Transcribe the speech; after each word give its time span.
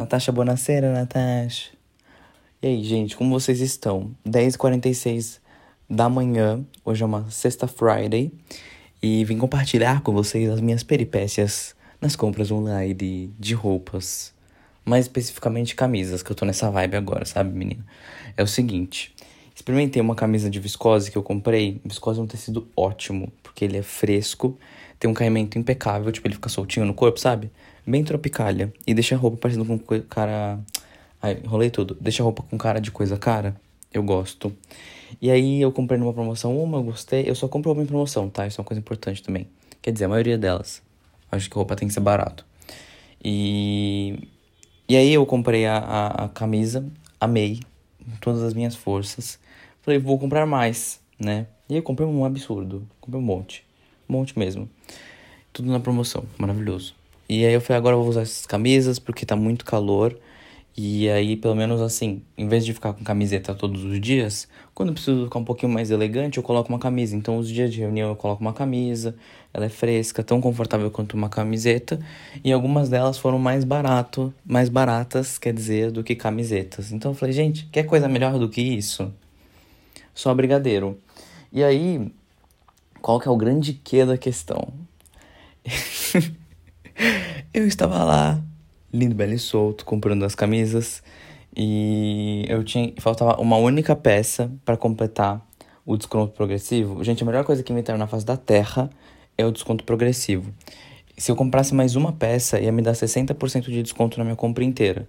Natasha 0.00 0.32
Bonacera, 0.32 0.90
Natasha. 0.90 1.72
E 2.62 2.68
aí, 2.68 2.82
gente, 2.82 3.14
como 3.14 3.38
vocês 3.38 3.60
estão? 3.60 4.10
10h46 4.26 5.40
da 5.90 6.08
manhã, 6.08 6.64
hoje 6.82 7.02
é 7.02 7.06
uma 7.06 7.30
sexta 7.30 7.68
Friday, 7.68 8.32
e 9.02 9.22
vim 9.26 9.36
compartilhar 9.36 10.00
com 10.00 10.10
vocês 10.14 10.48
as 10.48 10.58
minhas 10.58 10.82
peripécias 10.82 11.74
nas 12.00 12.16
compras 12.16 12.50
online 12.50 12.94
de, 12.94 13.30
de 13.38 13.52
roupas. 13.52 14.32
Mais 14.86 15.04
especificamente 15.04 15.74
camisas, 15.74 16.22
que 16.22 16.32
eu 16.32 16.34
tô 16.34 16.46
nessa 16.46 16.70
vibe 16.70 16.96
agora, 16.96 17.26
sabe, 17.26 17.50
menina? 17.50 17.84
É 18.38 18.42
o 18.42 18.46
seguinte, 18.46 19.14
experimentei 19.54 20.00
uma 20.00 20.14
camisa 20.14 20.48
de 20.48 20.58
viscose 20.58 21.10
que 21.10 21.18
eu 21.18 21.22
comprei. 21.22 21.78
Viscose 21.84 22.18
é 22.18 22.22
um 22.22 22.26
tecido 22.26 22.66
ótimo, 22.74 23.30
porque 23.42 23.66
ele 23.66 23.76
é 23.76 23.82
fresco, 23.82 24.58
tem 24.98 25.10
um 25.10 25.14
caimento 25.14 25.58
impecável, 25.58 26.10
tipo, 26.10 26.26
ele 26.26 26.36
fica 26.36 26.48
soltinho 26.48 26.86
no 26.86 26.94
corpo, 26.94 27.20
sabe? 27.20 27.50
Bem 27.86 28.04
tropicalha. 28.04 28.72
E 28.86 28.94
deixa 28.94 29.14
a 29.14 29.18
roupa 29.18 29.36
parecendo 29.36 29.64
com 29.64 30.00
cara. 30.02 30.58
Ai, 31.20 31.40
enrolei 31.44 31.70
tudo. 31.70 31.96
Deixa 32.00 32.22
a 32.22 32.24
roupa 32.24 32.42
com 32.42 32.56
cara 32.56 32.80
de 32.80 32.90
coisa 32.90 33.16
cara. 33.16 33.54
Eu 33.92 34.02
gosto. 34.02 34.52
E 35.20 35.30
aí 35.30 35.60
eu 35.60 35.72
comprei 35.72 35.98
numa 35.98 36.12
promoção 36.12 36.56
uma, 36.62 36.78
eu 36.78 36.82
gostei. 36.82 37.28
Eu 37.28 37.34
só 37.34 37.48
compro 37.48 37.70
roupa 37.70 37.82
em 37.82 37.86
promoção, 37.86 38.28
tá? 38.28 38.46
Isso 38.46 38.60
é 38.60 38.62
uma 38.62 38.66
coisa 38.66 38.80
importante 38.80 39.22
também. 39.22 39.46
Quer 39.82 39.92
dizer, 39.92 40.04
a 40.04 40.08
maioria 40.08 40.38
delas. 40.38 40.82
Acho 41.32 41.48
que 41.48 41.56
roupa 41.56 41.76
tem 41.76 41.88
que 41.88 41.94
ser 41.94 42.00
barato. 42.00 42.44
E. 43.24 44.28
E 44.88 44.96
aí 44.96 45.12
eu 45.12 45.24
comprei 45.24 45.66
a, 45.66 45.78
a, 45.78 46.24
a 46.24 46.28
camisa, 46.28 46.84
amei, 47.20 47.60
com 48.04 48.16
todas 48.20 48.42
as 48.42 48.54
minhas 48.54 48.74
forças. 48.74 49.38
Falei, 49.82 50.00
vou 50.00 50.18
comprar 50.18 50.44
mais, 50.46 51.00
né? 51.18 51.46
E 51.68 51.76
eu 51.76 51.82
comprei 51.82 52.06
um 52.06 52.24
absurdo. 52.24 52.86
Comprei 53.00 53.22
um 53.22 53.24
monte. 53.24 53.64
Um 54.08 54.14
monte 54.14 54.36
mesmo. 54.36 54.68
Tudo 55.52 55.70
na 55.70 55.78
promoção. 55.78 56.24
Maravilhoso. 56.36 56.94
E 57.32 57.46
aí 57.46 57.54
eu 57.54 57.60
falei, 57.60 57.78
agora 57.78 57.94
eu 57.94 58.00
vou 58.00 58.08
usar 58.08 58.22
essas 58.22 58.44
camisas 58.44 58.98
porque 58.98 59.24
tá 59.24 59.36
muito 59.36 59.64
calor. 59.64 60.18
E 60.76 61.08
aí, 61.08 61.36
pelo 61.36 61.54
menos 61.54 61.80
assim, 61.80 62.22
em 62.36 62.48
vez 62.48 62.64
de 62.64 62.74
ficar 62.74 62.92
com 62.92 63.04
camiseta 63.04 63.54
todos 63.54 63.84
os 63.84 64.00
dias, 64.00 64.48
quando 64.74 64.88
eu 64.88 64.94
preciso 64.94 65.24
ficar 65.26 65.38
um 65.38 65.44
pouquinho 65.44 65.70
mais 65.70 65.92
elegante, 65.92 66.38
eu 66.38 66.42
coloco 66.42 66.68
uma 66.70 66.78
camisa. 66.80 67.14
Então, 67.14 67.38
os 67.38 67.48
dias 67.48 67.72
de 67.72 67.78
reunião 67.78 68.08
eu 68.08 68.16
coloco 68.16 68.42
uma 68.42 68.52
camisa, 68.52 69.14
ela 69.54 69.64
é 69.66 69.68
fresca, 69.68 70.24
tão 70.24 70.40
confortável 70.40 70.90
quanto 70.90 71.14
uma 71.14 71.28
camiseta. 71.28 72.00
E 72.42 72.50
algumas 72.50 72.88
delas 72.88 73.16
foram 73.16 73.38
mais 73.38 73.62
barato, 73.62 74.34
mais 74.44 74.68
baratas, 74.68 75.38
quer 75.38 75.54
dizer, 75.54 75.92
do 75.92 76.02
que 76.02 76.16
camisetas. 76.16 76.90
Então 76.90 77.12
eu 77.12 77.14
falei, 77.14 77.32
gente, 77.32 77.64
quer 77.66 77.84
coisa 77.84 78.08
melhor 78.08 78.40
do 78.40 78.48
que 78.48 78.60
isso? 78.60 79.14
Só 80.12 80.34
brigadeiro. 80.34 80.98
E 81.52 81.62
aí, 81.62 82.12
qual 83.00 83.20
que 83.20 83.28
é 83.28 83.30
o 83.30 83.36
grande 83.36 83.72
quê 83.72 84.04
da 84.04 84.18
questão? 84.18 84.72
eu 87.52 87.66
estava 87.66 88.02
lá, 88.04 88.42
lindo, 88.92 89.14
belo 89.14 89.32
e 89.32 89.38
solto, 89.38 89.84
comprando 89.84 90.24
as 90.24 90.34
camisas. 90.34 91.02
E 91.56 92.44
eu 92.48 92.62
tinha. 92.62 92.92
Faltava 92.98 93.40
uma 93.40 93.56
única 93.56 93.96
peça 93.96 94.50
para 94.64 94.76
completar 94.76 95.44
o 95.84 95.96
desconto 95.96 96.32
progressivo. 96.32 97.02
Gente, 97.02 97.22
a 97.22 97.26
melhor 97.26 97.44
coisa 97.44 97.62
que 97.62 97.72
inventaram 97.72 97.98
na 97.98 98.06
face 98.06 98.24
da 98.24 98.36
Terra 98.36 98.88
é 99.36 99.44
o 99.44 99.50
desconto 99.50 99.84
progressivo. 99.84 100.52
Se 101.16 101.30
eu 101.30 101.36
comprasse 101.36 101.74
mais 101.74 101.96
uma 101.96 102.12
peça, 102.12 102.60
ia 102.60 102.72
me 102.72 102.82
dar 102.82 102.92
60% 102.92 103.64
de 103.64 103.82
desconto 103.82 104.18
na 104.18 104.24
minha 104.24 104.36
compra 104.36 104.64
inteira. 104.64 105.08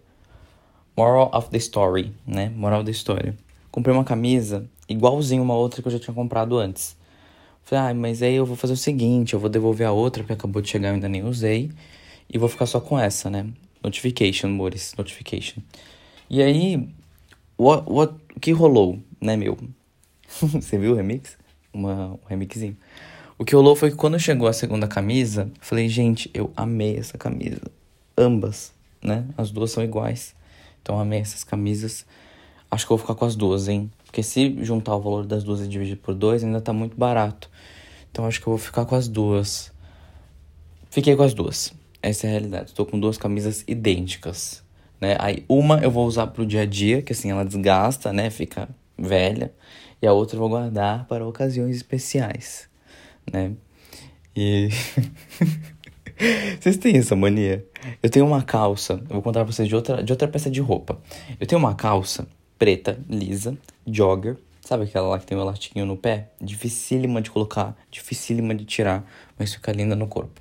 Moral 0.98 1.32
of 1.34 1.50
the 1.50 1.58
story, 1.58 2.14
né? 2.26 2.52
Moral 2.56 2.84
da 2.84 2.92
história. 2.92 3.36
Comprei 3.70 3.96
uma 3.96 4.04
camisa 4.04 4.70
igualzinho 4.90 5.42
uma 5.42 5.56
outra 5.56 5.82
que 5.82 5.88
eu 5.88 5.92
já 5.92 6.00
tinha 6.00 6.14
comprado 6.14 6.58
antes. 6.58 6.98
Falei, 7.64 7.92
ah, 7.92 7.94
mas 7.94 8.22
aí 8.22 8.36
eu 8.36 8.46
vou 8.46 8.56
fazer 8.56 8.74
o 8.74 8.78
seguinte, 8.78 9.34
eu 9.34 9.40
vou 9.40 9.50
devolver 9.50 9.88
a 9.88 9.92
outra, 9.92 10.24
porque 10.24 10.34
acabou 10.34 10.62
de 10.62 10.70
chegar, 10.70 10.90
eu 10.90 10.96
ainda 10.96 11.08
nem 11.08 11.24
usei. 11.24 11.72
E 12.30 12.38
vou 12.38 12.50
ficar 12.50 12.66
só 12.66 12.80
com 12.80 12.98
essa, 13.00 13.30
né? 13.30 13.48
Notification, 13.84 14.48
amores, 14.48 14.94
notification. 14.98 15.62
E 16.30 16.42
aí, 16.42 16.88
o, 17.58 17.70
o, 17.70 18.04
o 18.04 18.40
que 18.40 18.52
rolou, 18.52 19.00
né, 19.20 19.36
meu? 19.36 19.58
Você 20.30 20.78
viu 20.78 20.94
o 20.94 20.96
remix? 20.96 21.38
Uma, 21.74 22.14
um 22.14 22.28
remixinho. 22.28 22.78
O 23.38 23.46
que 23.46 23.56
rolou 23.56 23.76
foi 23.76 23.90
que 23.90 23.98
quando 23.98 24.20
chegou 24.20 24.48
a 24.48 24.54
segunda 24.54 24.88
camisa, 24.88 25.52
falei, 25.60 25.90
gente, 25.90 26.30
eu 26.34 26.52
amei 26.56 26.98
essa 26.98 27.18
camisa. 27.18 27.62
Ambas, 28.18 28.72
né? 29.02 29.26
As 29.38 29.50
duas 29.50 29.72
são 29.72 29.84
iguais. 29.84 30.36
Então 30.82 31.00
amei 31.00 31.20
essas 31.20 31.44
camisas. 31.44 32.06
Acho 32.70 32.86
que 32.86 32.94
eu 32.94 32.98
vou 32.98 33.06
ficar 33.06 33.16
com 33.16 33.26
as 33.26 33.36
duas, 33.36 33.68
hein? 33.68 33.92
Porque 34.12 34.24
se 34.24 34.58
juntar 34.62 34.94
o 34.98 35.00
valor 35.00 35.26
das 35.26 35.42
duas 35.42 35.62
e 35.62 35.68
dividir 35.70 35.96
por 35.96 36.14
dois, 36.14 36.44
ainda 36.44 36.60
tá 36.60 36.74
muito 36.74 36.98
barato. 36.98 37.50
Então 38.12 38.26
acho 38.26 38.42
que 38.42 38.48
eu 38.48 38.52
vou 38.52 38.58
ficar 38.58 38.84
com 38.84 38.94
as 38.94 39.08
duas. 39.08 39.72
Fiquei 40.90 41.16
com 41.16 41.24
as 41.24 41.34
duas. 41.34 41.74
Essa 42.04 42.28
é 42.28 42.30
a 42.30 42.32
realidade. 42.32 42.72
Estou 42.72 42.86
com 42.86 43.00
duas 43.00 43.18
camisas 43.18 43.64
idênticas, 43.66 44.62
né? 45.00 45.16
Aí 45.18 45.46
uma 45.48 45.80
eu 45.80 45.90
vou 45.90 46.06
usar 46.06 46.28
pro 46.28 46.46
dia 46.46 46.64
a 46.64 46.66
dia, 46.66 47.02
que 47.02 47.14
assim 47.14 47.32
ela 47.32 47.46
desgasta, 47.46 48.12
né? 48.12 48.30
Fica 48.30 48.68
velha. 48.98 49.54
E 50.02 50.08
a 50.08 50.12
outra 50.12 50.36
eu 50.36 50.42
vou 50.42 50.50
guardar 50.50 51.06
para 51.06 51.26
ocasiões 51.26 51.78
especiais, 51.78 52.68
né? 53.32 53.54
E 54.36 54.68
Vocês 56.60 56.76
têm 56.76 56.98
essa 56.98 57.16
mania? 57.16 57.66
Eu 58.04 58.10
tenho 58.10 58.28
uma 58.28 58.44
calça, 58.44 59.02
eu 59.10 59.14
vou 59.14 59.22
contar 59.22 59.46
pra 59.46 59.54
vocês 59.54 59.70
de 59.70 59.76
outra, 59.76 60.04
de 60.04 60.12
outra 60.12 60.28
peça 60.28 60.52
de 60.52 60.60
roupa. 60.60 61.00
Eu 61.40 61.48
tenho 61.48 61.60
uma 61.60 61.74
calça 61.74 62.28
preta, 62.62 63.00
lisa, 63.10 63.58
jogger. 63.88 64.38
Sabe 64.62 64.84
aquela 64.84 65.08
lá 65.08 65.18
que 65.18 65.26
tem 65.26 65.36
o 65.36 65.42
um 65.42 65.44
elastiquinho 65.44 65.84
no 65.84 65.98
pé? 65.98 66.30
Dificílima 66.40 67.20
de 67.20 67.32
colocar, 67.32 67.76
dificílima 67.90 68.54
de 68.54 68.66
tirar, 68.66 69.04
mas 69.36 69.52
fica 69.52 69.72
linda 69.72 69.96
no 69.96 70.06
corpo. 70.06 70.40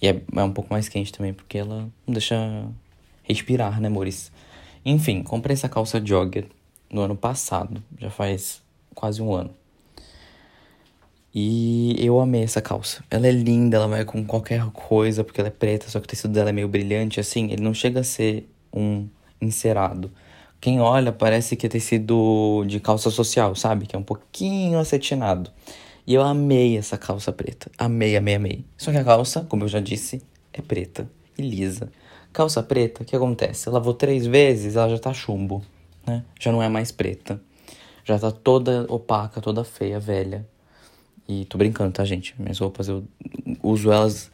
E 0.00 0.08
é, 0.08 0.18
é 0.34 0.42
um 0.42 0.50
pouco 0.50 0.72
mais 0.72 0.88
quente 0.88 1.12
também, 1.12 1.34
porque 1.34 1.58
ela 1.58 1.90
não 2.06 2.14
deixa 2.14 2.66
respirar, 3.22 3.78
né, 3.82 3.88
amores? 3.88 4.32
Enfim, 4.82 5.22
comprei 5.22 5.52
essa 5.52 5.68
calça 5.68 6.02
jogger 6.02 6.46
no 6.90 7.02
ano 7.02 7.14
passado, 7.14 7.84
já 7.98 8.08
faz 8.08 8.62
quase 8.94 9.20
um 9.20 9.34
ano. 9.34 9.50
E 11.34 11.94
eu 11.98 12.18
amei 12.18 12.44
essa 12.44 12.62
calça. 12.62 13.04
Ela 13.10 13.26
é 13.26 13.30
linda, 13.30 13.76
ela 13.76 13.88
vai 13.88 14.06
com 14.06 14.24
qualquer 14.24 14.64
coisa, 14.70 15.22
porque 15.22 15.38
ela 15.38 15.48
é 15.48 15.52
preta, 15.52 15.90
só 15.90 16.00
que 16.00 16.06
o 16.06 16.08
tecido 16.08 16.32
dela 16.32 16.48
é 16.48 16.52
meio 16.54 16.68
brilhante, 16.68 17.20
assim. 17.20 17.50
Ele 17.52 17.62
não 17.62 17.74
chega 17.74 18.00
a 18.00 18.04
ser 18.04 18.48
um 18.72 19.06
encerado. 19.38 20.10
Quem 20.62 20.80
olha 20.80 21.10
parece 21.10 21.56
que 21.56 21.66
é 21.66 21.68
tecido 21.68 22.64
de 22.68 22.78
calça 22.78 23.10
social, 23.10 23.52
sabe? 23.56 23.84
Que 23.84 23.96
é 23.96 23.98
um 23.98 24.02
pouquinho 24.04 24.78
acetinado. 24.78 25.50
E 26.06 26.14
eu 26.14 26.22
amei 26.22 26.78
essa 26.78 26.96
calça 26.96 27.32
preta. 27.32 27.68
Amei, 27.76 28.16
amei, 28.16 28.36
amei. 28.36 28.64
Só 28.76 28.92
que 28.92 28.96
a 28.96 29.02
calça, 29.02 29.44
como 29.48 29.64
eu 29.64 29.68
já 29.68 29.80
disse, 29.80 30.22
é 30.52 30.62
preta 30.62 31.10
e 31.36 31.42
lisa. 31.42 31.90
Calça 32.32 32.62
preta, 32.62 33.02
o 33.02 33.04
que 33.04 33.16
acontece? 33.16 33.68
Ela 33.68 33.78
lavou 33.78 33.92
três 33.92 34.24
vezes, 34.24 34.76
ela 34.76 34.88
já 34.88 35.00
tá 35.00 35.12
chumbo, 35.12 35.64
né? 36.06 36.22
Já 36.38 36.52
não 36.52 36.62
é 36.62 36.68
mais 36.68 36.92
preta. 36.92 37.40
Já 38.04 38.16
tá 38.16 38.30
toda 38.30 38.86
opaca, 38.88 39.40
toda 39.40 39.64
feia, 39.64 39.98
velha. 39.98 40.46
E 41.28 41.44
tô 41.46 41.58
brincando, 41.58 41.90
tá, 41.90 42.04
gente? 42.04 42.40
Minhas 42.40 42.60
roupas 42.60 42.86
eu 42.86 43.02
uso 43.64 43.90
elas 43.90 44.30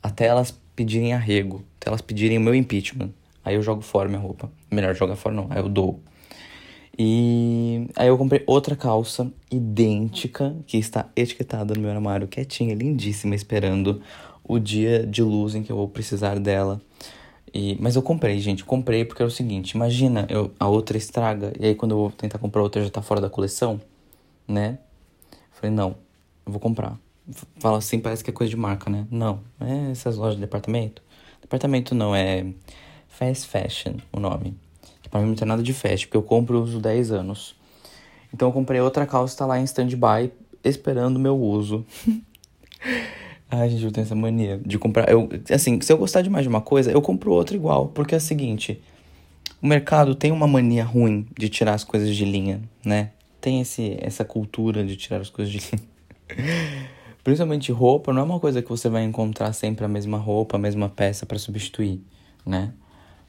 até 0.00 0.26
elas 0.26 0.56
pedirem 0.76 1.12
arrego, 1.12 1.64
até 1.80 1.90
elas 1.90 2.00
pedirem 2.00 2.38
o 2.38 2.40
meu 2.40 2.54
impeachment. 2.54 3.10
Aí 3.44 3.54
eu 3.54 3.62
jogo 3.62 3.82
fora 3.82 4.08
minha 4.08 4.20
roupa. 4.20 4.50
Melhor 4.70 4.94
jogar 4.94 5.16
fora 5.16 5.34
não, 5.34 5.46
aí 5.50 5.58
eu 5.58 5.68
dou. 5.68 6.00
E 6.98 7.88
aí 7.96 8.08
eu 8.08 8.18
comprei 8.18 8.42
outra 8.46 8.76
calça 8.76 9.32
idêntica, 9.50 10.54
que 10.66 10.76
está 10.76 11.08
etiquetada 11.16 11.74
no 11.74 11.80
meu 11.80 11.90
armário, 11.90 12.28
quietinha, 12.28 12.74
lindíssima, 12.74 13.34
esperando 13.34 14.02
o 14.44 14.58
dia 14.58 15.06
de 15.06 15.22
luz 15.22 15.54
em 15.54 15.62
que 15.62 15.72
eu 15.72 15.76
vou 15.76 15.88
precisar 15.88 16.38
dela. 16.38 16.80
E, 17.54 17.76
mas 17.80 17.96
eu 17.96 18.02
comprei, 18.02 18.38
gente, 18.38 18.64
comprei 18.64 19.04
porque 19.04 19.22
é 19.22 19.26
o 19.26 19.30
seguinte, 19.30 19.72
imagina, 19.72 20.26
eu, 20.30 20.50
a 20.58 20.68
outra 20.68 20.96
estraga, 20.96 21.52
e 21.60 21.66
aí 21.66 21.74
quando 21.74 21.92
eu 21.92 21.98
vou 21.98 22.10
tentar 22.10 22.38
comprar 22.38 22.62
outra 22.62 22.82
já 22.82 22.90
tá 22.90 23.02
fora 23.02 23.20
da 23.20 23.28
coleção, 23.28 23.80
né? 24.48 24.78
Falei, 25.50 25.74
não, 25.74 25.90
eu 26.46 26.52
vou 26.52 26.60
comprar. 26.60 26.98
Fala 27.58 27.78
assim, 27.78 28.00
parece 28.00 28.24
que 28.24 28.30
é 28.30 28.32
coisa 28.32 28.50
de 28.50 28.56
marca, 28.56 28.90
né? 28.90 29.06
Não, 29.10 29.40
é 29.60 29.90
essas 29.90 30.16
lojas 30.16 30.36
de 30.36 30.40
departamento. 30.40 31.02
Departamento 31.42 31.94
não, 31.94 32.14
é 32.14 32.46
fast 33.12 33.46
fashion 33.46 33.94
o 34.12 34.18
nome. 34.18 34.56
Pra 35.10 35.20
mim 35.20 35.28
não 35.28 35.34
tem 35.34 35.46
nada 35.46 35.62
de 35.62 35.72
fast, 35.72 36.06
porque 36.06 36.16
eu 36.16 36.22
compro 36.22 36.58
e 36.58 36.60
uso 36.60 36.80
10 36.80 37.12
anos. 37.12 37.54
Então 38.32 38.48
eu 38.48 38.52
comprei 38.52 38.80
outra 38.80 39.06
calça, 39.06 39.36
tá 39.36 39.46
lá 39.46 39.60
em 39.60 39.64
stand-by, 39.64 40.32
esperando 40.64 41.16
o 41.16 41.20
meu 41.20 41.38
uso. 41.38 41.84
Ai, 43.50 43.68
gente, 43.68 43.84
eu 43.84 43.92
tenho 43.92 44.06
essa 44.06 44.14
mania 44.14 44.58
de 44.64 44.78
comprar. 44.78 45.10
Eu, 45.10 45.28
assim, 45.50 45.78
se 45.82 45.92
eu 45.92 45.98
gostar 45.98 46.22
demais 46.22 46.44
de 46.44 46.48
uma 46.48 46.62
coisa, 46.62 46.90
eu 46.90 47.02
compro 47.02 47.32
outra 47.32 47.54
igual. 47.54 47.88
Porque 47.88 48.14
é 48.14 48.18
o 48.18 48.20
seguinte: 48.20 48.80
o 49.60 49.66
mercado 49.66 50.14
tem 50.14 50.32
uma 50.32 50.46
mania 50.46 50.82
ruim 50.82 51.26
de 51.38 51.50
tirar 51.50 51.74
as 51.74 51.84
coisas 51.84 52.16
de 52.16 52.24
linha, 52.24 52.62
né? 52.82 53.10
Tem 53.38 53.60
esse, 53.60 53.98
essa 54.00 54.24
cultura 54.24 54.82
de 54.82 54.96
tirar 54.96 55.20
as 55.20 55.28
coisas 55.28 55.52
de 55.52 55.58
linha. 55.58 56.88
Principalmente 57.22 57.70
roupa, 57.70 58.12
não 58.12 58.22
é 58.22 58.24
uma 58.24 58.40
coisa 58.40 58.62
que 58.62 58.68
você 58.70 58.88
vai 58.88 59.04
encontrar 59.04 59.52
sempre 59.52 59.84
a 59.84 59.88
mesma 59.88 60.16
roupa, 60.16 60.56
a 60.56 60.58
mesma 60.58 60.88
peça 60.88 61.26
para 61.26 61.38
substituir, 61.38 62.00
né? 62.44 62.72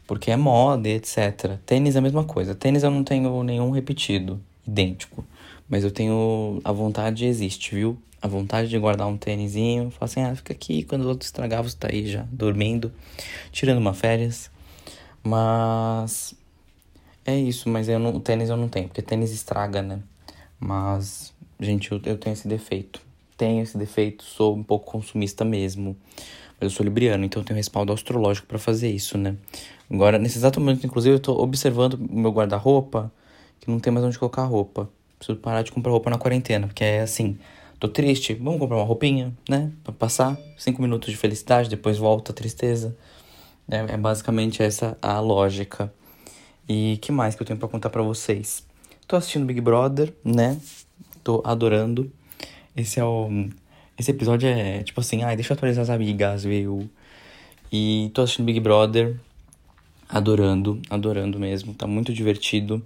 Porque 0.07 0.31
é 0.31 0.37
moda 0.37 0.87
e 0.87 0.93
etc. 0.93 1.57
Tênis 1.65 1.95
é 1.95 1.99
a 1.99 2.01
mesma 2.01 2.23
coisa. 2.23 2.55
Tênis 2.55 2.83
eu 2.83 2.91
não 2.91 3.03
tenho 3.03 3.43
nenhum 3.43 3.71
repetido, 3.71 4.39
idêntico. 4.67 5.25
Mas 5.69 5.83
eu 5.83 5.91
tenho. 5.91 6.61
A 6.63 6.71
vontade 6.71 7.25
existe, 7.25 7.75
viu? 7.75 7.97
A 8.21 8.27
vontade 8.27 8.69
de 8.69 8.77
guardar 8.77 9.07
um 9.07 9.17
tênisinho. 9.17 9.89
Falar 9.91 10.05
assim, 10.05 10.21
ah, 10.21 10.35
fica 10.35 10.53
aqui. 10.53 10.83
Quando 10.83 11.03
o 11.03 11.09
outro 11.09 11.25
estragar, 11.25 11.63
você 11.63 11.75
tá 11.77 11.89
aí 11.91 12.05
já 12.07 12.25
dormindo, 12.31 12.91
tirando 13.51 13.77
uma 13.77 13.93
férias. 13.93 14.51
Mas 15.23 16.35
é 17.25 17.37
isso, 17.37 17.69
mas 17.69 17.87
eu 17.87 17.99
não, 17.99 18.15
o 18.15 18.19
tênis 18.19 18.49
eu 18.49 18.57
não 18.57 18.67
tenho, 18.67 18.87
porque 18.87 19.01
tênis 19.01 19.31
estraga, 19.31 19.81
né? 19.81 20.01
Mas, 20.59 21.33
gente, 21.59 21.91
eu, 21.91 22.01
eu 22.05 22.17
tenho 22.17 22.33
esse 22.33 22.47
defeito. 22.47 23.01
Tenho 23.43 23.61
esse 23.61 23.77
defeito, 23.77 24.23
sou 24.23 24.55
um 24.55 24.63
pouco 24.63 24.89
consumista 24.89 25.43
mesmo. 25.43 25.97
Mas 26.57 26.61
eu 26.61 26.69
sou 26.69 26.81
libriano, 26.81 27.25
então 27.25 27.43
tenho 27.43 27.57
respaldo 27.57 27.91
astrológico 27.91 28.47
para 28.47 28.57
fazer 28.57 28.89
isso, 28.89 29.17
né? 29.17 29.35
Agora, 29.91 30.17
nesse 30.17 30.37
exato 30.37 30.61
momento, 30.61 30.87
inclusive, 30.87 31.15
eu 31.15 31.19
tô 31.19 31.33
observando 31.43 31.99
meu 31.99 32.31
guarda-roupa, 32.31 33.11
que 33.59 33.69
não 33.69 33.81
tem 33.81 33.91
mais 33.91 34.05
onde 34.05 34.17
colocar 34.17 34.45
roupa. 34.45 34.89
Preciso 35.19 35.37
parar 35.39 35.61
de 35.61 35.73
comprar 35.73 35.91
roupa 35.91 36.09
na 36.09 36.17
quarentena, 36.17 36.67
porque 36.67 36.85
é 36.85 37.01
assim, 37.01 37.37
tô 37.81 37.89
triste, 37.89 38.33
vamos 38.33 38.61
comprar 38.61 38.77
uma 38.77 38.85
roupinha, 38.85 39.33
né? 39.49 39.73
Pra 39.83 39.91
passar 39.91 40.39
cinco 40.57 40.81
minutos 40.81 41.11
de 41.11 41.17
felicidade, 41.17 41.69
depois 41.69 41.97
volta 41.97 42.31
a 42.31 42.33
tristeza. 42.33 42.95
É, 43.69 43.79
é 43.79 43.97
basicamente 43.97 44.63
essa 44.63 44.97
a 45.01 45.19
lógica. 45.19 45.93
E 46.65 46.97
que 47.01 47.11
mais 47.11 47.35
que 47.35 47.41
eu 47.41 47.45
tenho 47.45 47.59
para 47.59 47.67
contar 47.67 47.89
para 47.89 48.03
vocês? 48.03 48.65
Tô 49.05 49.17
assistindo 49.17 49.45
Big 49.45 49.59
Brother, 49.59 50.13
né? 50.23 50.57
Tô 51.21 51.41
adorando. 51.43 52.09
Esse 52.75 52.99
é 52.99 53.03
o 53.03 53.29
esse 53.97 54.09
episódio 54.11 54.49
é 54.49 54.83
tipo 54.83 54.99
assim, 54.99 55.23
ai, 55.23 55.35
deixa 55.35 55.53
eu 55.53 55.55
atualizar 55.55 55.83
as 55.83 55.89
amigas, 55.89 56.43
viu? 56.43 56.89
E 57.71 58.11
tô 58.13 58.21
assistindo 58.23 58.45
Big 58.45 58.59
Brother, 58.59 59.19
adorando, 60.09 60.79
adorando 60.89 61.39
mesmo, 61.39 61.73
tá 61.73 61.87
muito 61.87 62.13
divertido. 62.13 62.81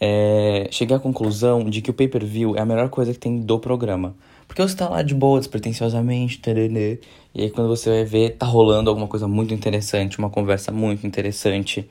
É, 0.00 0.68
cheguei 0.70 0.96
à 0.96 1.00
conclusão 1.00 1.68
de 1.70 1.80
que 1.80 1.90
o 1.90 1.94
pay-per-view 1.94 2.56
é 2.56 2.60
a 2.60 2.66
melhor 2.66 2.88
coisa 2.88 3.12
que 3.12 3.18
tem 3.18 3.40
do 3.40 3.58
programa. 3.58 4.14
Porque 4.46 4.60
você 4.60 4.76
tá 4.76 4.88
lá 4.88 5.02
de 5.02 5.14
boa, 5.14 5.38
despretensiosamente, 5.38 6.38
tererê, 6.38 7.00
e 7.34 7.42
aí 7.42 7.50
quando 7.50 7.68
você 7.68 7.90
vai 7.90 8.04
ver, 8.04 8.36
tá 8.36 8.46
rolando 8.46 8.90
alguma 8.90 9.08
coisa 9.08 9.26
muito 9.26 9.54
interessante, 9.54 10.18
uma 10.18 10.30
conversa 10.30 10.70
muito 10.70 11.06
interessante. 11.06 11.88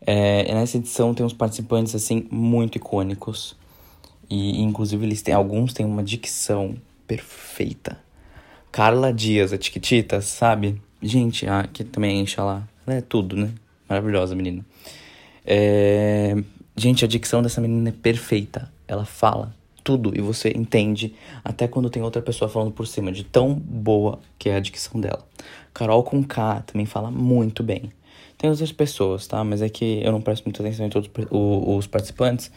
É, 0.00 0.52
nessa 0.54 0.78
edição 0.78 1.14
tem 1.14 1.24
uns 1.24 1.32
participantes 1.32 1.94
assim 1.94 2.26
muito 2.30 2.76
icônicos. 2.76 3.56
E 4.28 4.60
inclusive 4.60 5.04
eles 5.04 5.22
têm 5.22 5.34
alguns 5.34 5.72
têm 5.72 5.84
uma 5.84 6.02
dicção 6.02 6.74
perfeita. 7.06 7.98
Carla 8.70 9.12
Dias, 9.12 9.52
a 9.52 9.58
Tiquitita, 9.58 10.20
sabe? 10.20 10.80
Gente, 11.02 11.46
a 11.46 11.64
que 11.64 11.84
também 11.84 12.20
enche 12.20 12.40
lá. 12.40 12.66
Ela 12.86 12.96
é 12.96 13.00
tudo, 13.00 13.36
né? 13.36 13.50
Maravilhosa 13.88 14.34
menina. 14.34 14.64
É... 15.44 16.34
Gente, 16.76 17.04
a 17.04 17.08
dicção 17.08 17.42
dessa 17.42 17.60
menina 17.60 17.90
é 17.90 17.92
perfeita. 17.92 18.72
Ela 18.88 19.04
fala 19.04 19.54
tudo 19.84 20.16
e 20.16 20.20
você 20.20 20.50
entende 20.56 21.14
até 21.44 21.66
quando 21.66 21.90
tem 21.90 22.02
outra 22.02 22.22
pessoa 22.22 22.48
falando 22.48 22.72
por 22.72 22.86
cima, 22.86 23.12
de 23.12 23.24
tão 23.24 23.52
boa 23.52 24.20
que 24.38 24.48
é 24.48 24.56
a 24.56 24.60
dicção 24.60 25.00
dela. 25.00 25.26
Carol 25.74 26.02
com 26.02 26.22
K 26.22 26.62
também 26.62 26.86
fala 26.86 27.10
muito 27.10 27.62
bem. 27.62 27.90
Tem 28.38 28.48
outras 28.50 28.72
pessoas, 28.72 29.26
tá? 29.26 29.42
Mas 29.44 29.62
é 29.62 29.68
que 29.68 30.00
eu 30.02 30.10
não 30.10 30.20
presto 30.20 30.44
muita 30.44 30.62
atenção 30.62 30.86
em 30.86 30.90
todos 30.90 31.10
os 31.30 31.86
participantes, 31.86 32.50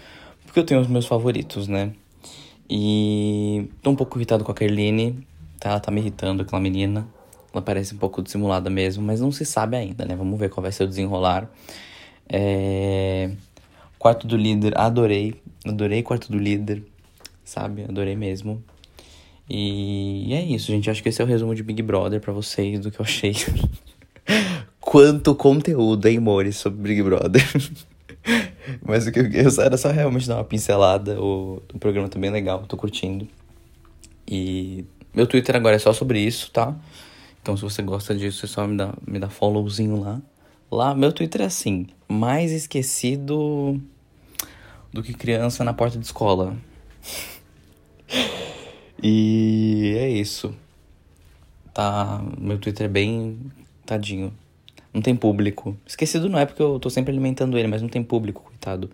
porque 0.55 0.61
eu 0.61 0.65
tenho 0.65 0.79
os 0.79 0.87
meus 0.87 1.05
favoritos, 1.05 1.67
né? 1.67 1.91
E 2.69 3.69
tô 3.81 3.89
um 3.89 3.95
pouco 3.95 4.17
irritado 4.17 4.41
com 4.41 4.53
a 4.53 4.55
Kerline, 4.55 5.27
tá? 5.59 5.71
Ela 5.71 5.81
tá 5.81 5.91
me 5.91 5.99
irritando, 5.99 6.43
aquela 6.43 6.61
menina. 6.61 7.05
Ela 7.51 7.61
parece 7.61 7.93
um 7.93 7.97
pouco 7.97 8.23
dissimulada 8.23 8.69
mesmo, 8.69 9.03
mas 9.03 9.19
não 9.19 9.33
se 9.33 9.43
sabe 9.43 9.75
ainda, 9.75 10.05
né? 10.05 10.15
Vamos 10.15 10.39
ver 10.39 10.49
qual 10.49 10.61
vai 10.61 10.71
ser 10.71 10.85
o 10.85 10.87
desenrolar. 10.87 11.51
É... 12.29 13.31
Quarto 13.99 14.25
do 14.25 14.37
líder, 14.37 14.79
adorei. 14.79 15.35
Adorei 15.65 16.01
quarto 16.01 16.31
do 16.31 16.37
líder, 16.37 16.83
sabe? 17.43 17.83
Adorei 17.83 18.15
mesmo. 18.15 18.63
E 19.49 20.33
é 20.33 20.41
isso, 20.41 20.67
gente. 20.67 20.89
Acho 20.89 21.03
que 21.03 21.09
esse 21.09 21.21
é 21.21 21.25
o 21.25 21.27
resumo 21.27 21.53
de 21.53 21.63
Big 21.63 21.81
Brother 21.81 22.21
para 22.21 22.31
vocês 22.31 22.79
do 22.79 22.89
que 22.89 23.01
eu 23.01 23.03
achei. 23.03 23.35
Quanto 24.79 25.35
conteúdo, 25.35 26.05
hein, 26.05 26.21
Mores, 26.21 26.55
sobre 26.55 26.81
Big 26.81 27.03
Brother. 27.03 27.43
Mas 28.85 29.07
o 29.07 29.11
que 29.11 29.19
eu, 29.19 29.31
eu 29.31 29.61
era 29.61 29.77
só 29.77 29.91
realmente 29.91 30.27
dar 30.27 30.35
uma 30.35 30.43
pincelada. 30.43 31.19
O, 31.21 31.61
o 31.73 31.79
programa 31.79 32.09
tá 32.09 32.19
bem 32.19 32.31
legal, 32.31 32.65
tô 32.67 32.77
curtindo. 32.77 33.27
E 34.27 34.85
meu 35.13 35.27
Twitter 35.27 35.55
agora 35.55 35.75
é 35.75 35.79
só 35.79 35.93
sobre 35.93 36.19
isso, 36.19 36.51
tá? 36.51 36.75
Então 37.41 37.55
se 37.55 37.63
você 37.63 37.81
gosta 37.81 38.15
disso, 38.15 38.45
é 38.45 38.49
só 38.49 38.65
me 38.65 38.75
dar, 38.75 38.95
me 39.05 39.19
dar 39.19 39.29
followzinho 39.29 39.99
lá. 40.01 40.21
Lá, 40.71 40.95
meu 40.95 41.13
Twitter 41.13 41.41
é 41.41 41.45
assim, 41.45 41.87
mais 42.07 42.51
esquecido 42.51 43.79
do 44.91 45.03
que 45.03 45.13
criança 45.13 45.63
na 45.63 45.73
porta 45.73 45.97
de 45.97 46.05
escola. 46.05 46.57
e 49.01 49.95
é 49.97 50.09
isso. 50.09 50.55
Tá, 51.73 52.23
meu 52.39 52.57
Twitter 52.57 52.85
é 52.85 52.89
bem 52.89 53.39
tadinho. 53.85 54.33
Não 54.95 55.01
tem 55.01 55.13
público. 55.13 55.75
Esquecido 55.85 56.29
não 56.29 56.39
é 56.39 56.45
porque 56.45 56.61
eu 56.61 56.79
tô 56.79 56.89
sempre 56.89 57.11
alimentando 57.11 57.57
ele, 57.57 57.67
mas 57.67 57.81
não 57.81 57.89
tem 57.89 58.01
público, 58.01 58.43
coitado. 58.43 58.89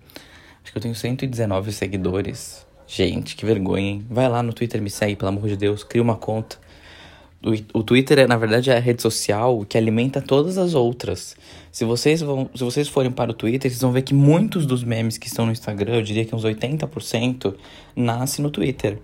Acho 0.64 0.72
que 0.72 0.78
eu 0.80 0.82
tenho 0.82 0.96
119 0.96 1.72
seguidores. 1.72 2.66
Gente, 2.88 3.36
que 3.36 3.46
vergonha, 3.46 3.88
hein? 3.88 4.06
Vai 4.10 4.28
lá 4.28 4.42
no 4.42 4.52
Twitter, 4.52 4.82
me 4.82 4.90
segue, 4.90 5.16
pelo 5.16 5.30
amor 5.30 5.48
de 5.48 5.56
Deus. 5.56 5.84
Cria 5.84 6.02
uma 6.02 6.16
conta. 6.16 6.58
O, 7.44 7.80
o 7.80 7.84
Twitter, 7.84 8.18
é, 8.18 8.26
na 8.26 8.36
verdade, 8.36 8.72
é 8.72 8.78
a 8.78 8.80
rede 8.80 9.00
social 9.00 9.64
que 9.64 9.78
alimenta 9.78 10.20
todas 10.20 10.58
as 10.58 10.74
outras. 10.74 11.36
Se 11.72 11.86
vocês, 11.86 12.20
vão, 12.22 12.50
se 12.56 12.64
vocês 12.64 12.88
forem 12.88 13.12
para 13.12 13.30
o 13.30 13.34
Twitter, 13.36 13.70
vocês 13.70 13.82
vão 13.82 13.92
ver 13.92 14.02
que 14.02 14.16
muitos 14.16 14.66
dos 14.66 14.84
memes 14.84 15.20
que 15.20 15.28
estão 15.28 15.46
no 15.46 15.52
Instagram, 15.52 15.98
eu 15.98 16.02
diria 16.02 16.26
que 16.26 16.36
uns 16.36 16.44
80%, 16.44 17.54
nasce 17.96 18.42
no 18.42 18.50
Twitter. 18.50 18.98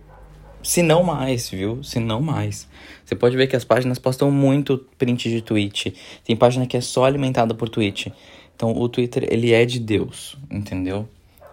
Se 0.68 0.84
não 0.84 1.02
mais, 1.02 1.50
viu? 1.50 1.82
Se 1.82 1.98
não 1.98 2.22
mais. 2.22 2.68
Você 3.06 3.16
pode 3.16 3.38
ver 3.38 3.48
que 3.48 3.56
as 3.56 3.64
páginas 3.64 3.98
postam 3.98 4.30
muito 4.30 4.86
print 4.98 5.30
de 5.30 5.42
tweet. 5.42 5.96
Tem 6.26 6.36
página 6.36 6.68
que 6.68 6.76
é 6.76 6.82
só 6.82 7.06
alimentada 7.06 7.56
por 7.56 7.70
tweet. 7.70 8.14
Então 8.54 8.78
o 8.78 8.90
Twitter, 8.90 9.26
ele 9.32 9.54
é 9.54 9.66
de 9.66 9.80
Deus, 9.80 10.38
entendeu? 10.52 11.08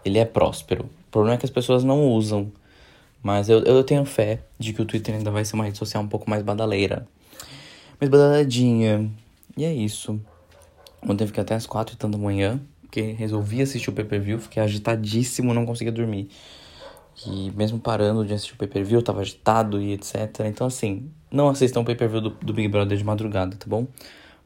Ele 0.04 0.18
é 0.18 0.24
próspero. 0.24 0.86
O 0.86 1.10
problema 1.12 1.36
é 1.36 1.38
que 1.38 1.46
as 1.46 1.50
pessoas 1.52 1.84
não 1.84 2.10
usam. 2.10 2.50
Mas 3.22 3.48
eu, 3.48 3.60
eu 3.62 3.84
tenho 3.84 4.04
fé 4.04 4.40
de 4.58 4.72
que 4.72 4.82
o 4.82 4.84
Twitter 4.84 5.14
ainda 5.14 5.30
vai 5.30 5.44
ser 5.44 5.54
uma 5.54 5.64
rede 5.64 5.78
social 5.78 6.02
um 6.02 6.08
pouco 6.08 6.28
mais 6.28 6.42
badaleira. 6.42 7.06
Mais 8.00 8.10
badaladinha. 8.10 9.08
E 9.56 9.64
é 9.64 9.72
isso. 9.72 10.20
Ontem 11.08 11.22
eu 11.22 11.28
fiquei 11.28 11.40
até 11.44 11.54
as 11.54 11.66
quatro 11.66 11.94
e 11.94 11.96
tanto 11.96 12.18
da 12.18 12.24
manhã. 12.24 12.60
Porque 12.80 13.12
resolvi 13.12 13.62
assistir 13.62 13.90
o 13.90 13.92
pay-per-view. 13.92 14.40
Fiquei 14.40 14.60
agitadíssimo, 14.60 15.54
não 15.54 15.64
conseguia 15.64 15.92
dormir. 15.92 16.28
E 17.26 17.50
mesmo 17.52 17.78
parando 17.78 18.24
de 18.24 18.34
assistir 18.34 18.54
o 18.54 18.56
pay-per-view, 18.56 18.98
eu 18.98 19.02
tava 19.02 19.20
agitado 19.20 19.80
e 19.80 19.92
etc. 19.92 20.40
Então, 20.46 20.66
assim, 20.66 21.10
não 21.30 21.48
assistam 21.48 21.80
o 21.80 21.84
pay-per-view 21.84 22.20
do, 22.20 22.30
do, 22.30 22.52
Big 22.52 22.68
Brother 22.68 22.98
de 22.98 23.04
madrugada, 23.04 23.56
tá 23.56 23.66
bom? 23.68 23.86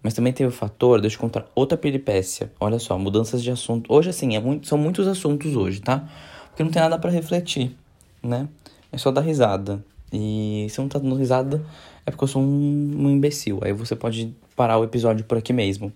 Mas 0.03 0.15
também 0.15 0.33
tem 0.33 0.47
o 0.47 0.51
fator, 0.51 1.01
deixa 1.01 1.17
eu 1.17 1.21
contar 1.21 1.47
outra 1.55 1.77
peripécia. 1.77 2.53
Olha 2.61 2.79
só, 2.79 2.99
mudanças 2.99 3.43
de 3.43 3.51
assunto. 3.51 3.93
Hoje, 3.93 4.11
assim, 4.11 4.37
é 4.37 4.41
muito, 4.41 4.69
são 4.69 4.79
muitos 4.79 5.09
assuntos 5.09 5.57
hoje, 5.57 5.81
tá? 5.81 6.09
Porque 6.49 6.63
não 6.63 6.71
tem 6.71 6.81
nada 6.81 6.99
para 6.99 7.11
refletir, 7.11 7.75
né? 8.23 8.49
É 8.93 8.99
só 8.99 9.11
dar 9.11 9.23
risada. 9.23 9.85
E 10.13 10.67
se 10.71 10.79
não 10.81 10.89
tá 10.89 10.99
dando 10.99 11.15
risada, 11.15 11.65
é 12.07 12.11
porque 12.11 12.25
eu 12.25 12.29
sou 12.29 12.43
um, 12.43 13.07
um 13.07 13.11
imbecil. 13.11 13.61
Aí 13.63 13.73
você 13.73 13.97
pode 13.97 14.35
parar 14.55 14.79
o 14.79 14.85
episódio 14.85 15.25
por 15.25 15.37
aqui 15.37 15.53
mesmo. 15.53 15.93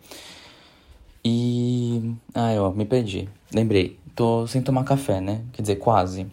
E. 1.25 2.15
Ah, 2.35 2.53
ó, 2.59 2.71
me 2.71 2.85
perdi. 2.85 3.29
Lembrei. 3.55 3.99
Tô 4.15 4.47
sem 4.47 4.61
tomar 4.61 4.85
café, 4.85 5.21
né? 5.21 5.43
Quer 5.53 5.63
dizer, 5.63 5.77
quase. 5.77 6.27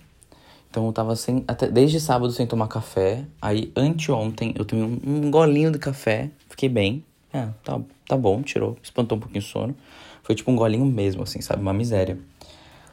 Então 0.70 0.86
eu 0.86 0.94
tava 0.94 1.16
sem, 1.16 1.44
até, 1.48 1.68
desde 1.68 2.00
sábado 2.00 2.32
sem 2.32 2.46
tomar 2.46 2.68
café. 2.68 3.26
Aí 3.42 3.72
anteontem 3.76 4.54
eu 4.58 4.64
tomei 4.64 4.86
um, 4.86 5.00
um 5.06 5.32
golinho 5.32 5.72
de 5.72 5.80
café, 5.80 6.30
fiquei 6.48 6.70
bem. 6.70 7.04
É, 7.34 7.48
tá, 7.64 7.80
tá 8.08 8.18
bom, 8.18 8.42
tirou, 8.42 8.78
espantou 8.82 9.18
um 9.18 9.22
pouquinho 9.22 9.42
o 9.42 9.46
sono. 9.46 9.76
Foi 10.24 10.36
tipo 10.36 10.52
um 10.52 10.56
golinho 10.56 10.86
mesmo, 10.86 11.24
assim, 11.24 11.42
sabe? 11.42 11.62
Uma 11.62 11.74
miséria. 11.74 12.18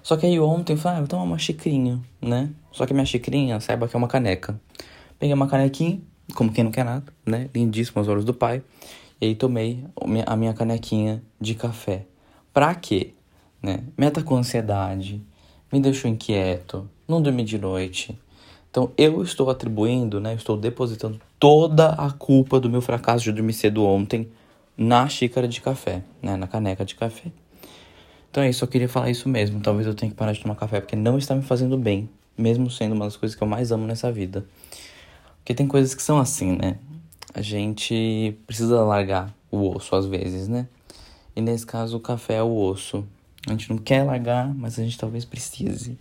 Só 0.02 0.16
que 0.16 0.25
aí 0.25 0.38
ontem 0.38 0.75
eu 0.75 0.78
falei, 0.78 0.99
ah, 0.99 1.00
vou 1.00 1.09
tomar 1.09 1.25
uma 1.25 1.38
xicrinha, 1.38 2.00
né? 2.23 2.50
Só 2.73 2.87
que 2.87 2.95
minha 2.95 3.04
xicrinha, 3.04 3.59
saiba 3.61 3.88
que 3.88 3.97
é 3.97 3.99
uma 3.99 4.09
caneca. 4.09 4.59
Peguei 5.18 5.35
uma 5.35 5.49
canequinha, 5.49 6.00
como 6.35 6.52
quem 6.52 6.64
não 6.64 6.71
quer 6.71 6.85
nada, 6.85 7.12
né? 7.25 7.50
Lindíssimo 7.54 7.99
aos 7.99 8.09
olhos 8.09 8.25
do 8.25 8.33
pai. 8.33 8.62
E 9.21 9.26
aí 9.26 9.35
tomei 9.35 9.85
a 10.26 10.37
minha 10.37 10.54
canequinha 10.54 11.23
de 11.40 11.54
café. 11.54 12.06
Pra 12.52 12.75
quê? 12.75 13.14
Né? 13.62 13.83
Meta 13.99 14.23
com 14.23 14.37
ansiedade, 14.37 15.23
me 15.73 15.80
deixou 15.80 16.11
inquieto, 16.11 16.88
não 17.06 17.22
dormi 17.22 17.44
de 17.44 17.58
noite. 17.58 18.18
Então 18.70 18.90
eu 18.96 19.22
estou 19.22 19.48
atribuindo, 19.48 20.20
né, 20.20 20.34
estou 20.34 20.56
depositando 20.56 21.20
toda 21.38 21.90
a 21.90 22.10
culpa 22.10 22.60
do 22.60 22.68
meu 22.68 22.80
fracasso 22.80 23.25
de 23.25 23.32
dormir 23.32 23.54
cedo 23.54 23.84
ontem 23.84 24.28
na 24.76 25.08
xícara 25.08 25.48
de 25.48 25.60
café, 25.60 26.02
né, 26.20 26.36
na 26.36 26.46
caneca 26.46 26.84
de 26.84 26.94
café. 26.94 27.32
Então 28.30 28.42
é 28.42 28.50
isso, 28.50 28.62
eu 28.62 28.68
queria 28.68 28.88
falar 28.88 29.08
isso 29.08 29.28
mesmo. 29.28 29.60
Talvez 29.60 29.86
eu 29.86 29.94
tenha 29.94 30.10
que 30.10 30.16
parar 30.16 30.32
de 30.32 30.40
tomar 30.42 30.56
café 30.56 30.80
porque 30.80 30.94
não 30.94 31.16
está 31.16 31.34
me 31.34 31.42
fazendo 31.42 31.78
bem, 31.78 32.08
mesmo 32.36 32.70
sendo 32.70 32.94
uma 32.94 33.06
das 33.06 33.16
coisas 33.16 33.34
que 33.34 33.42
eu 33.42 33.48
mais 33.48 33.72
amo 33.72 33.86
nessa 33.86 34.12
vida. 34.12 34.44
Porque 35.38 35.54
tem 35.54 35.66
coisas 35.66 35.94
que 35.94 36.02
são 36.02 36.18
assim, 36.18 36.56
né? 36.56 36.76
A 37.32 37.40
gente 37.40 38.36
precisa 38.46 38.82
largar 38.82 39.34
o 39.50 39.75
osso 39.75 39.96
às 39.96 40.04
vezes, 40.04 40.48
né? 40.48 40.68
E 41.34 41.40
nesse 41.40 41.64
caso 41.64 41.96
o 41.96 42.00
café 42.00 42.34
é 42.34 42.42
o 42.42 42.54
osso. 42.54 43.06
A 43.46 43.52
gente 43.52 43.70
não 43.70 43.78
quer 43.78 44.02
largar, 44.02 44.52
mas 44.54 44.78
a 44.78 44.82
gente 44.82 44.98
talvez 44.98 45.25
precise. 45.25 45.96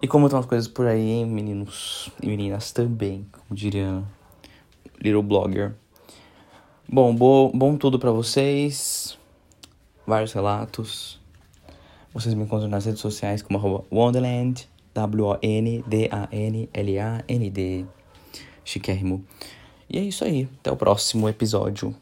E 0.00 0.06
como 0.06 0.26
estão 0.26 0.38
as 0.38 0.46
coisas 0.46 0.68
por 0.68 0.86
aí, 0.86 1.10
hein, 1.10 1.26
meninos 1.26 2.08
e 2.22 2.26
meninas 2.26 2.70
também, 2.70 3.26
como 3.32 3.46
diria 3.50 4.02
Little 5.00 5.22
Blogger. 5.22 5.74
Bom, 6.88 7.14
bo 7.14 7.50
bom 7.52 7.76
tudo 7.76 7.98
para 7.98 8.12
vocês. 8.12 9.18
vários 10.06 10.32
relatos. 10.32 11.20
Vocês 12.14 12.32
me 12.34 12.44
encontram 12.44 12.68
nas 12.68 12.86
redes 12.86 13.00
sociais 13.00 13.42
como 13.42 13.84
Wonderland, 13.92 14.68
W-O-N-D-A-N-L-A-N-D. 14.94 15.86
Chiquérrimo. 18.64 19.24
E 19.90 19.98
é 19.98 20.02
isso 20.02 20.24
aí. 20.24 20.48
Até 20.60 20.70
o 20.70 20.76
próximo 20.76 21.28
episódio. 21.28 21.94